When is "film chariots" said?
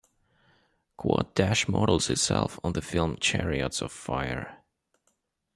2.81-3.83